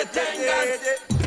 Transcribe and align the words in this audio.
é 0.00 1.17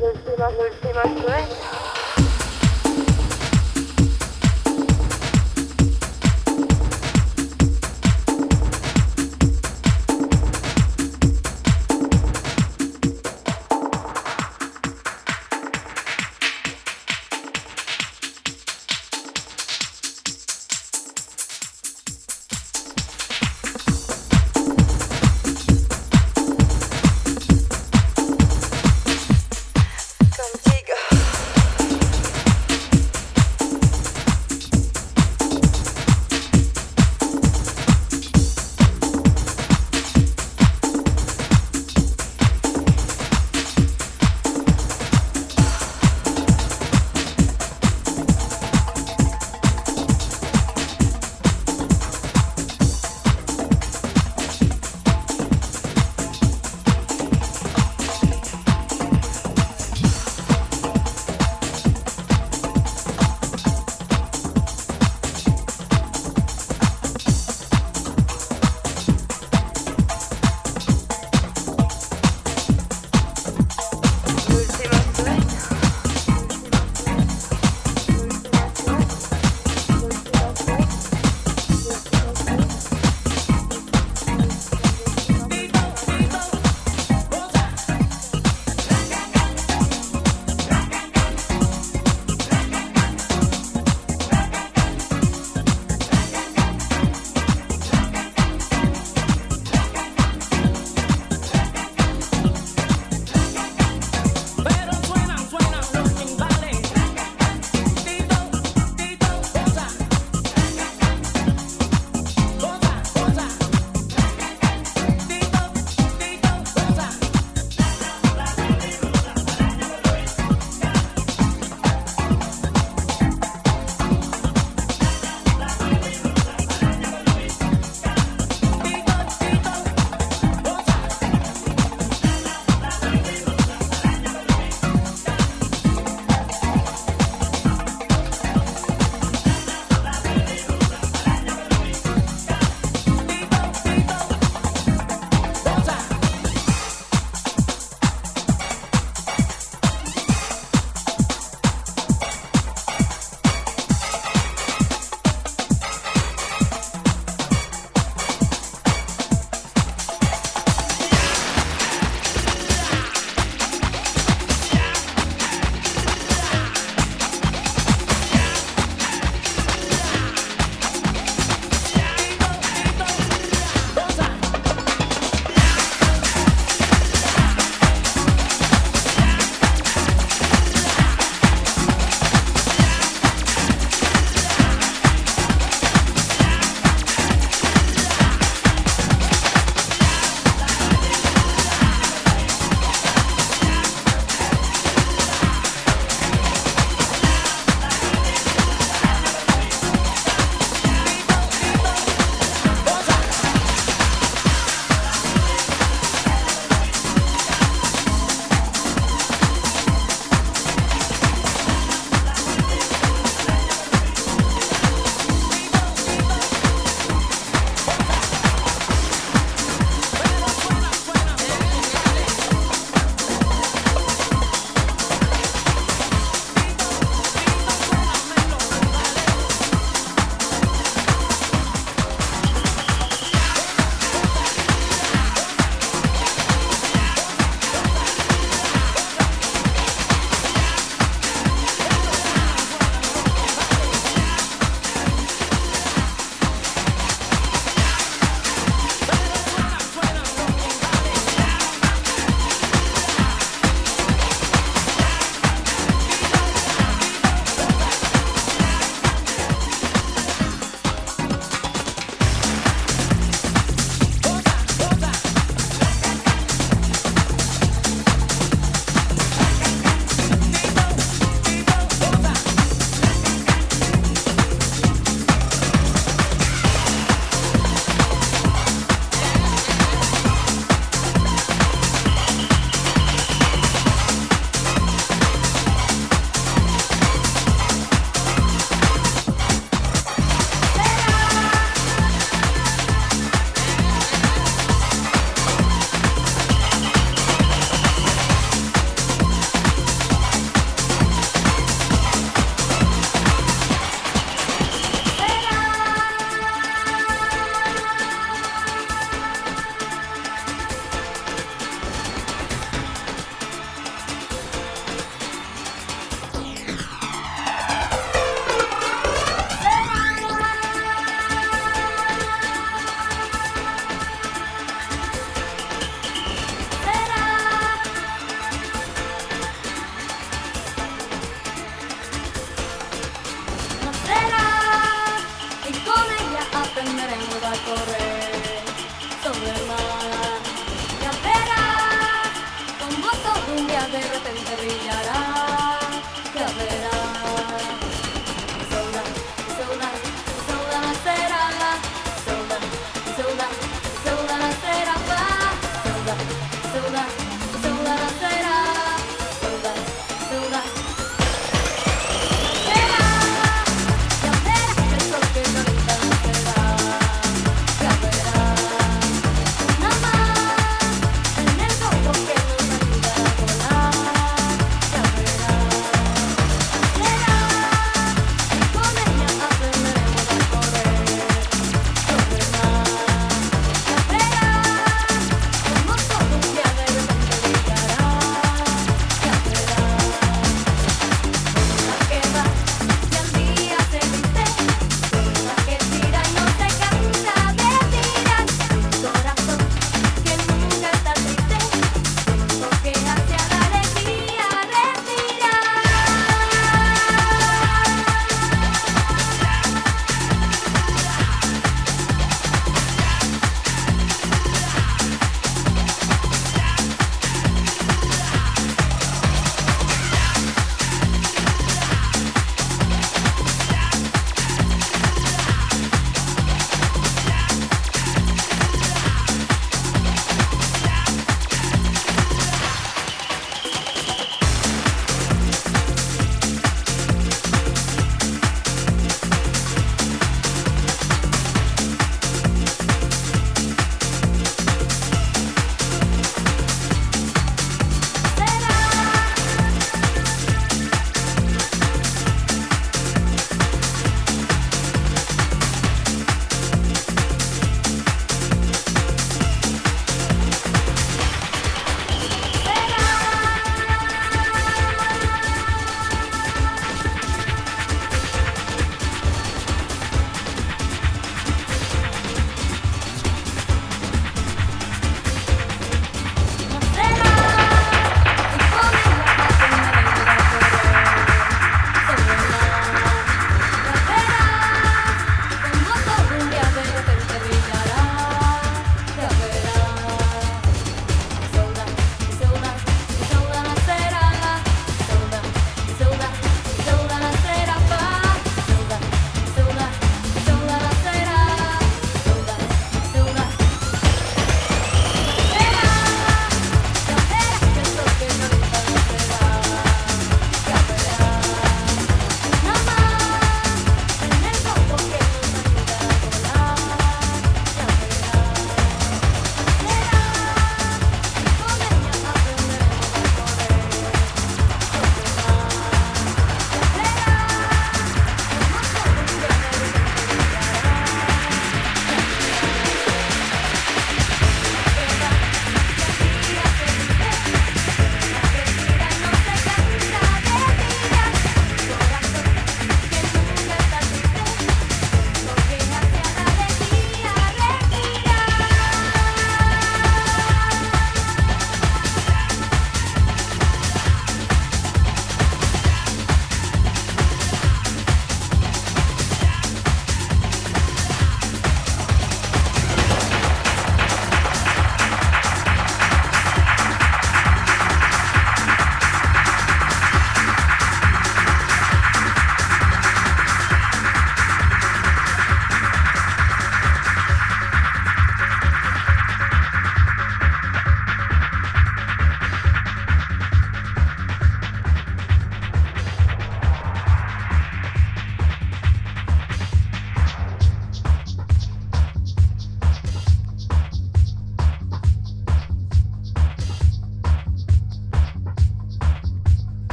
zuen, 0.00 0.16
zuen, 0.24 0.38
zuen, 0.38 0.72
zuen, 0.82 0.94
zuen, 0.94 1.22
zuen, 1.22 1.48
zuen, 1.48 1.89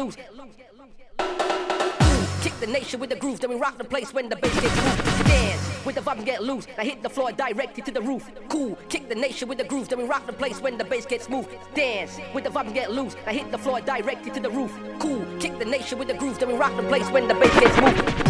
loose. 0.00 0.16
Kick 2.42 2.58
the 2.58 2.66
nation 2.66 3.00
with 3.00 3.10
the 3.10 3.16
groove, 3.16 3.40
then 3.40 3.50
we 3.50 3.56
rock 3.56 3.76
the 3.76 3.84
place 3.84 4.14
when 4.14 4.28
the 4.30 4.36
bass 4.36 4.54
gets 4.60 4.76
moved. 4.76 5.26
Dance 5.26 5.84
with 5.84 5.94
the 5.96 6.00
vibe 6.00 6.18
and 6.18 6.26
get 6.26 6.42
loose. 6.42 6.66
I 6.78 6.84
hit 6.84 7.02
the 7.02 7.08
floor 7.08 7.32
directly 7.32 7.82
to 7.82 7.90
the 7.90 8.00
roof. 8.00 8.30
Cool, 8.48 8.78
kick 8.88 9.08
the 9.10 9.14
nation 9.14 9.48
with 9.48 9.58
the 9.58 9.64
groove, 9.64 9.88
then 9.90 9.98
we 9.98 10.04
rock 10.04 10.26
the 10.26 10.32
place 10.32 10.58
when 10.60 10.78
the 10.78 10.84
bass 10.84 11.04
gets 11.04 11.28
moved. 11.28 11.50
Dance 11.74 12.18
with 12.34 12.44
the 12.44 12.50
vibe 12.50 12.66
and 12.66 12.74
get 12.74 12.90
loose. 12.90 13.14
I 13.26 13.34
hit 13.34 13.50
the 13.50 13.58
floor 13.58 13.80
directly 13.80 14.30
to 14.32 14.40
the 14.40 14.50
roof. 14.50 14.72
Cool, 15.00 15.24
kick 15.38 15.58
the 15.58 15.66
nation 15.66 15.98
with 15.98 16.08
the 16.08 16.14
groove, 16.14 16.38
then 16.38 16.48
we 16.48 16.54
rock 16.54 16.74
the 16.76 16.84
place 16.84 17.08
when 17.10 17.28
the 17.28 17.34
bass 17.34 17.60
gets 17.60 17.80
moved. 17.80 18.29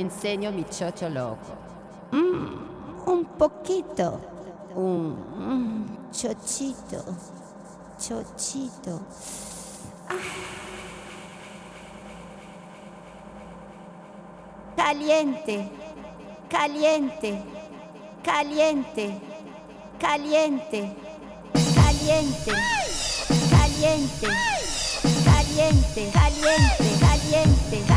Enseño 0.00 0.50
mi 0.52 0.64
chocho 0.64 1.08
loco. 1.08 1.52
Mm, 2.12 3.08
un 3.08 3.24
poquito. 3.38 4.20
Un 4.74 5.16
mm, 5.38 6.12
chochito. 6.12 7.04
Chochito. 7.98 9.00
Ah. 10.08 10.60
Caliente. 14.76 15.70
Caliente. 16.48 17.42
Caliente. 18.24 19.20
Caliente. 19.98 20.96
Caliente. 21.74 22.52
Caliente. 23.50 24.30
Caliente. 25.24 26.10
Caliente. 26.12 26.98
Caliente. 27.00 27.89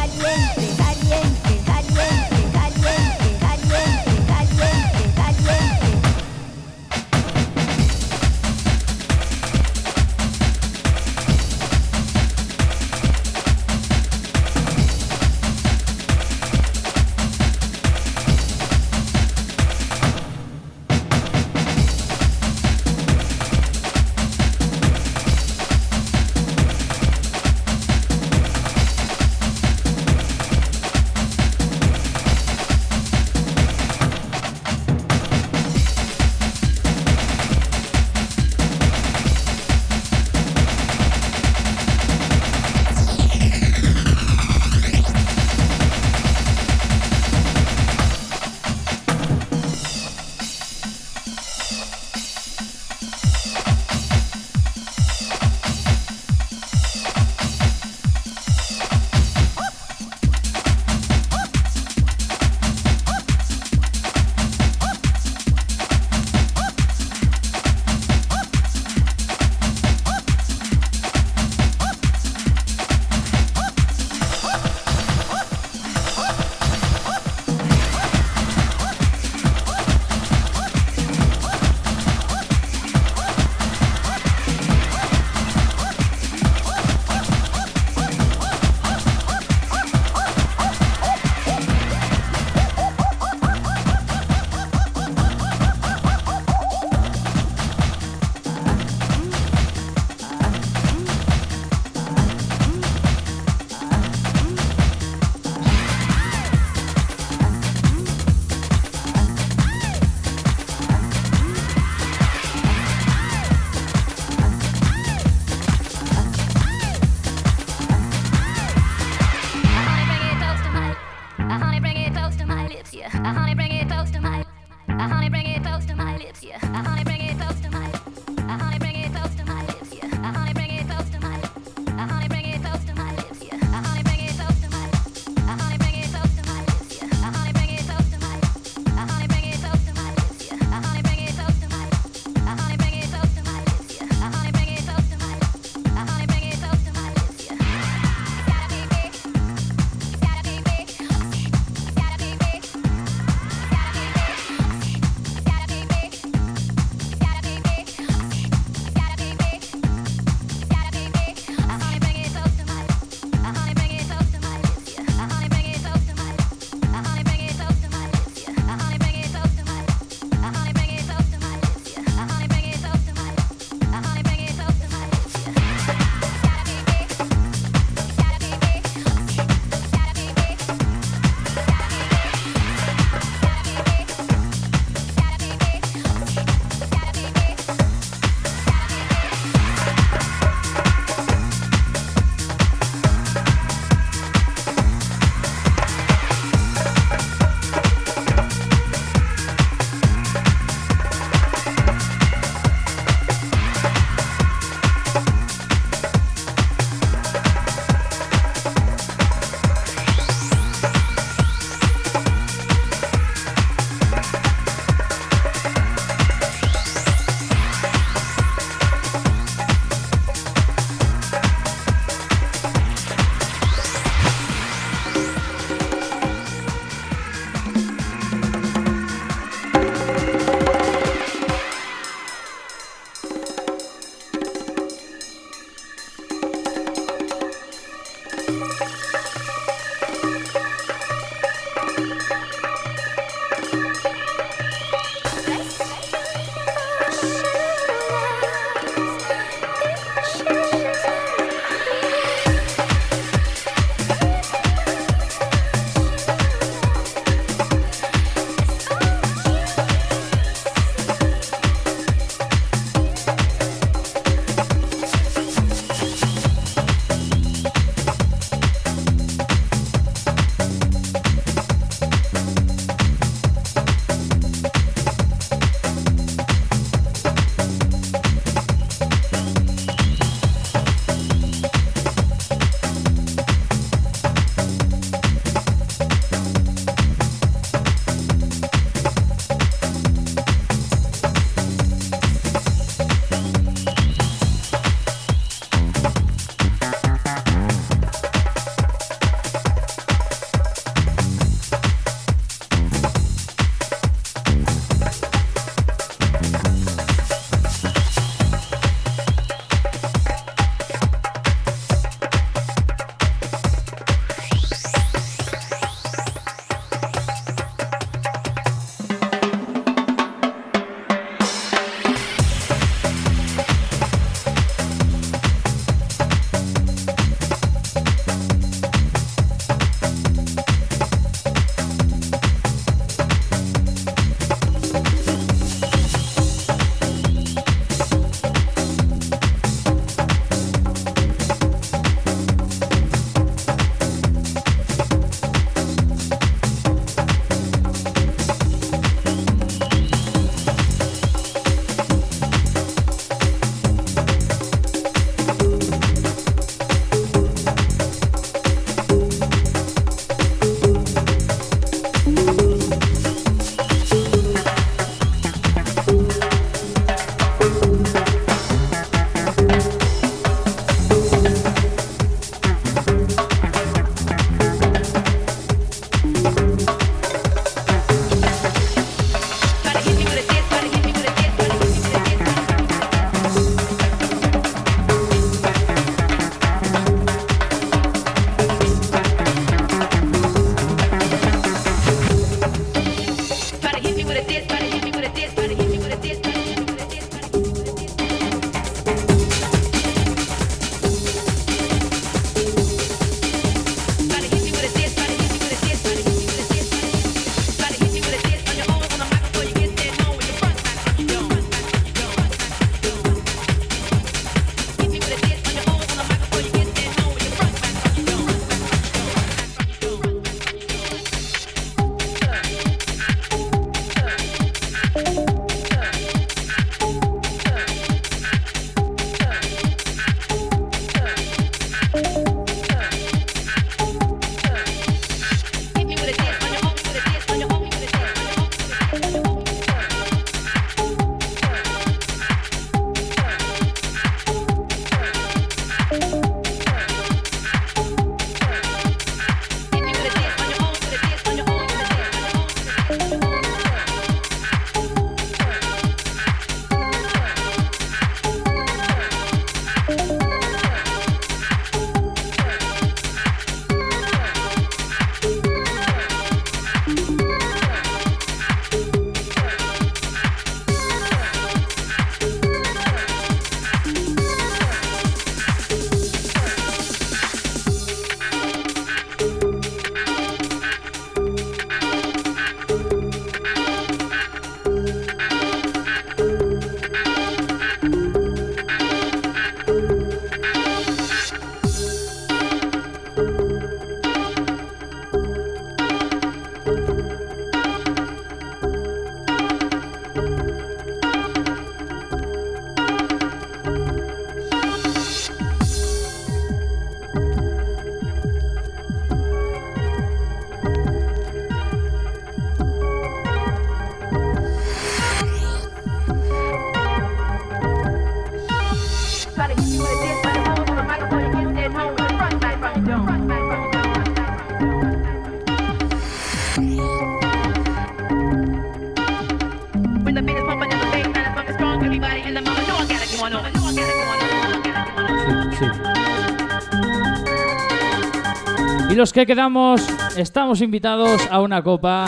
Y 539.14 539.15
los 539.15 539.31
que 539.31 539.45
quedamos 539.45 540.02
estamos 540.38 540.81
invitados 540.81 541.48
a 541.52 541.61
una 541.61 541.84
copa, 541.84 542.26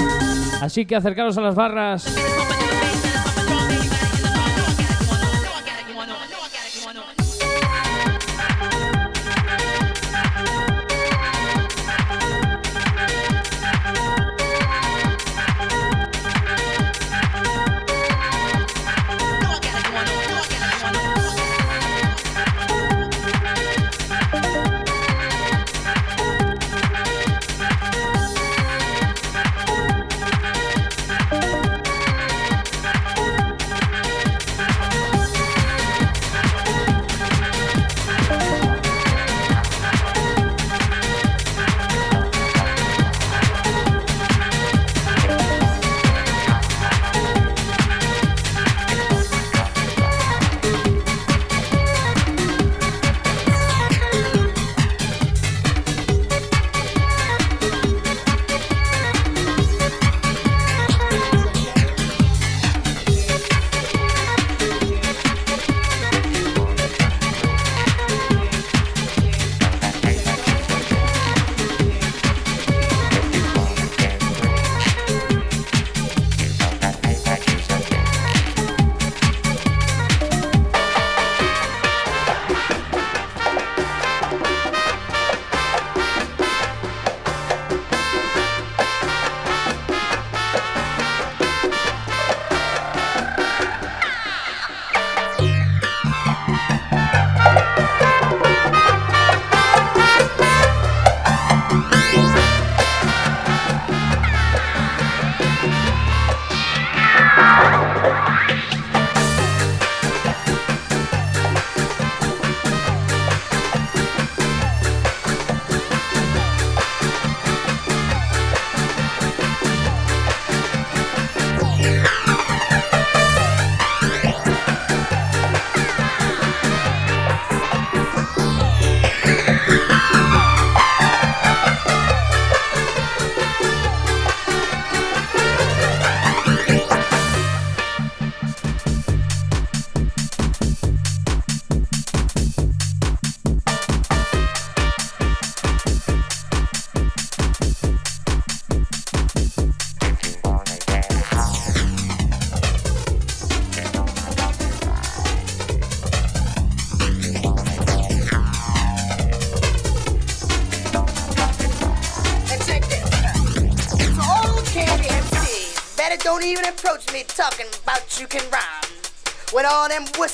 así 0.61 0.85
que 0.85 0.95
acercaros 0.95 1.35
a 1.35 1.41
las 1.41 1.55
barras. 1.55 2.24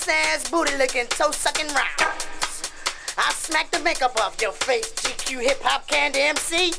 Ass 0.08 0.50
booty 0.50 0.76
licking, 0.78 1.06
toe 1.08 1.32
sucking 1.32 1.68
rhymes. 1.68 2.72
I 3.18 3.32
smack 3.34 3.72
the 3.72 3.80
makeup 3.80 4.16
off 4.20 4.42
your 4.42 4.52
face, 4.52 4.92
GQ 4.94 5.42
hip 5.42 5.62
hop 5.62 5.88
candy 5.88 6.22
MC. 6.22 6.72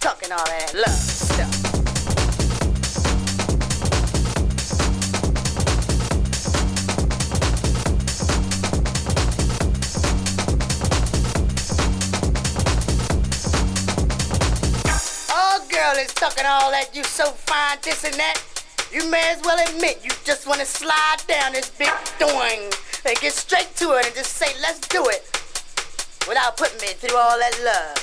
Talking 0.00 0.32
all 0.32 0.44
that 0.44 0.74
love 0.74 0.90
stuff. 0.90 1.48
Oh, 15.30 15.66
girl 15.68 16.02
is 16.02 16.12
talking 16.14 16.46
all 16.46 16.70
that 16.70 16.90
you 16.94 17.04
so 17.04 17.26
fine, 17.26 17.78
this 17.82 18.04
and 18.04 18.14
that. 18.14 18.51
You 18.92 19.08
may 19.10 19.32
as 19.32 19.40
well 19.42 19.58
admit 19.70 20.00
you 20.04 20.10
just 20.22 20.46
wanna 20.46 20.66
slide 20.66 21.16
down 21.26 21.52
this 21.52 21.70
big 21.70 21.88
doing 22.18 22.70
and 23.06 23.16
get 23.22 23.32
straight 23.32 23.74
to 23.76 23.92
it 23.92 24.04
and 24.04 24.14
just 24.14 24.34
say, 24.34 24.52
let's 24.60 24.86
do 24.88 25.02
it. 25.08 25.24
Without 26.28 26.58
putting 26.58 26.78
me 26.82 26.88
through 26.88 27.16
all 27.16 27.38
that 27.38 27.58
love 27.64 28.01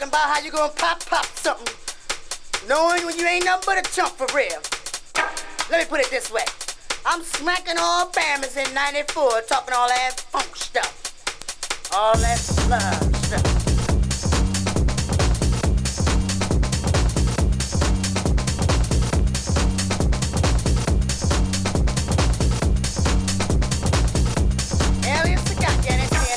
talking 0.00 0.08
about 0.08 0.34
how 0.34 0.40
you 0.42 0.50
gonna 0.50 0.72
pop 0.72 1.04
pop 1.04 1.26
something. 1.36 1.74
Knowing 2.66 3.04
when 3.04 3.18
you 3.18 3.26
ain't 3.26 3.44
nothing 3.44 3.64
but 3.66 3.86
a 3.86 3.92
chump 3.92 4.12
for 4.16 4.26
real. 4.34 4.60
Let 5.70 5.80
me 5.80 5.84
put 5.86 6.00
it 6.00 6.08
this 6.10 6.32
way. 6.32 6.44
I'm 7.04 7.22
smacking 7.22 7.76
all 7.78 8.06
Bammers 8.06 8.56
in 8.56 8.72
94 8.72 9.42
talking 9.42 9.74
all 9.76 9.88
that 9.88 10.18
funk 10.18 10.56
stuff. 10.56 11.92
All 11.94 12.16
that 12.16 12.40
love 12.70 13.16
stuff. 13.26 13.66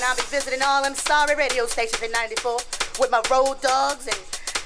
I'll 0.06 0.18
be 0.18 0.24
visiting 0.24 0.62
all 0.62 0.84
them 0.84 0.94
sorry 0.96 1.34
radio 1.36 1.66
stations 1.66 2.04
in 2.04 2.12
94 2.12 2.60
with 3.00 3.12
my 3.12 3.22
road 3.30 3.62
dogs 3.62 4.08
and 4.08 4.18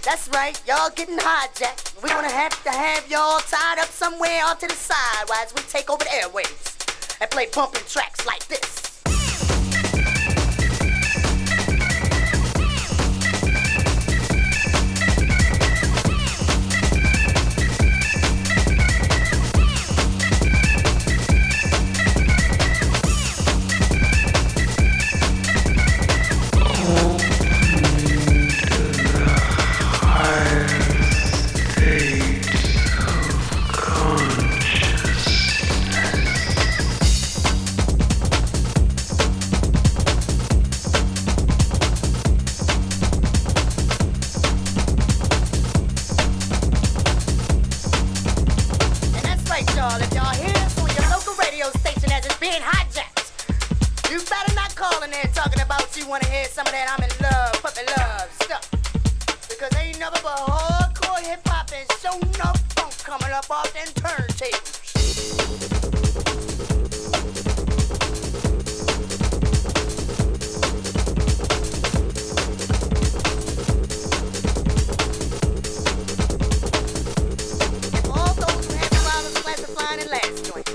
that's 0.03 0.29
right, 0.29 0.59
y'all 0.65 0.89
getting 0.95 1.17
hijacked. 1.17 2.01
We're 2.01 2.09
gonna 2.09 2.29
have 2.29 2.63
to 2.63 2.69
have 2.69 3.09
y'all 3.11 3.39
tied 3.39 3.79
up 3.79 3.89
somewhere 3.89 4.41
off 4.45 4.59
to 4.59 4.67
the 4.67 4.73
side 4.73 5.27
while 5.27 5.45
we 5.55 5.61
take 5.63 5.89
over 5.89 6.03
the 6.03 6.09
airwaves 6.09 7.17
and 7.19 7.29
play 7.29 7.47
bumping 7.53 7.81
tracks 7.87 8.25
like 8.25 8.47
this. 8.47 8.76
Up 63.37 63.51
off 63.51 63.71
them 63.71 63.85
turntables. 63.93 64.95
All 78.09 78.33
those 78.33 78.65
who 78.65 78.73
have 78.73 78.91
problems 78.91 79.37
classifying 79.43 79.99
in 80.01 80.07
last 80.09 80.45
joint, 80.45 80.67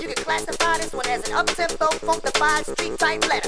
you 0.00 0.08
can 0.08 0.24
classify 0.24 0.78
this 0.78 0.92
one 0.94 1.06
as 1.08 1.28
an 1.28 1.34
up-tempo, 1.34 1.86
funkified, 1.98 2.64
street-type 2.72 3.28
letter 3.28 3.39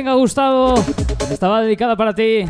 Venga, 0.00 0.14
Gustavo, 0.14 0.82
estaba 1.30 1.60
dedicada 1.60 1.94
para 1.94 2.14
ti. 2.14 2.46